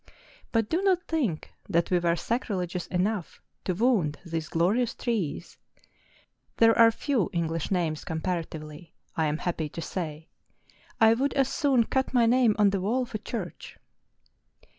[0.51, 5.59] But do not think that we were sacrilegious enough to wound these glorious trees;
[6.57, 10.27] there are few English names com¬ paratively, I am happy to say,—
[10.99, 13.77] I would as soon cut my name on the wall of a church.